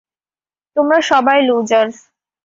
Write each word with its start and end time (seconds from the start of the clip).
তোমরা 0.75 0.99
সবাই 1.09 1.39
লুজার। 1.47 1.87